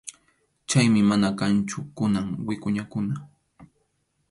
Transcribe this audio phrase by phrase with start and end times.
[0.69, 3.15] Chaymi mana kanchu kunan wikʼuñakuna.